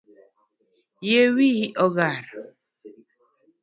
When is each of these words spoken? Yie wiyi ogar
Yie 1.07 1.23
wiyi 1.35 1.65
ogar 1.85 2.23